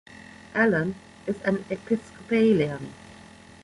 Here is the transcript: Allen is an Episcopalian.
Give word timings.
Allen 0.55 0.95
is 1.27 1.39
an 1.43 1.63
Episcopalian. 1.69 2.91